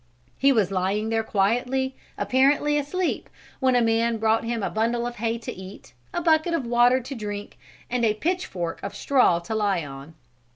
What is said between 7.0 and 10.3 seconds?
drink and a pitch fork of straw to lie on.